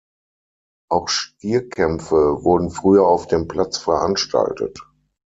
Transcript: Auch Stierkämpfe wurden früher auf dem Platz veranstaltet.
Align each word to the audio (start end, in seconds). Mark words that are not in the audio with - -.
Auch 0.89 1.09
Stierkämpfe 1.09 2.43
wurden 2.43 2.71
früher 2.71 3.05
auf 3.05 3.27
dem 3.27 3.47
Platz 3.47 3.77
veranstaltet. 3.77 4.79